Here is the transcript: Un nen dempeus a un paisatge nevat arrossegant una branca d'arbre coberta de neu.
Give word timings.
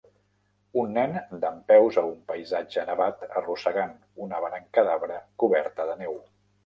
Un 0.83 0.93
nen 0.99 1.11
dempeus 1.43 1.99
a 2.01 2.03
un 2.07 2.15
paisatge 2.31 2.85
nevat 2.91 3.23
arrossegant 3.43 3.93
una 4.29 4.41
branca 4.47 4.87
d'arbre 4.89 5.19
coberta 5.45 5.87
de 5.93 5.95
neu. 6.05 6.19